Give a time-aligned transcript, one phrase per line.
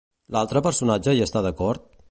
[0.35, 1.89] L'altre personatge hi està d'acord?